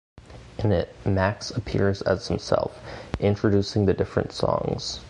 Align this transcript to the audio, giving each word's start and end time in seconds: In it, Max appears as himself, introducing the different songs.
In 0.57 0.71
it, 0.71 0.95
Max 1.05 1.51
appears 1.51 2.01
as 2.01 2.27
himself, 2.29 2.79
introducing 3.19 3.85
the 3.85 3.93
different 3.93 4.31
songs. 4.31 4.99